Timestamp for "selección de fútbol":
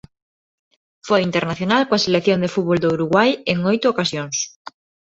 2.05-2.77